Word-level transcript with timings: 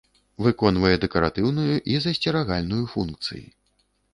Выконвае 0.45 0.93
дэкаратыўную 1.03 1.75
і 1.93 1.99
засцерагальную 2.07 2.83
функцыі. 2.95 3.45